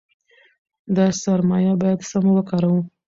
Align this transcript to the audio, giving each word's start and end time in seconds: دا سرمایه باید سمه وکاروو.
دا 0.95 1.05
سرمایه 1.23 1.73
باید 1.81 1.99
سمه 2.09 2.31
وکاروو. 2.35 2.79